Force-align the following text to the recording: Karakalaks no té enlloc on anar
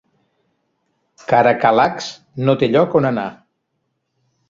Karakalaks 1.33 2.09
no 2.49 2.59
té 2.65 2.73
enlloc 2.73 3.01
on 3.03 3.11
anar 3.15 3.31